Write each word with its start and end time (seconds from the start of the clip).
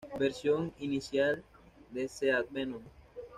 Versión 0.17 0.73
inicial 0.79 1.43
del 1.91 2.09
Sea 2.09 2.43
Venom. 2.49 2.81